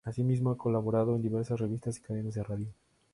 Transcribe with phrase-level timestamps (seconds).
[0.03, 2.67] Asimismo, ha colaborado en diversas revistas y cadenas de radio.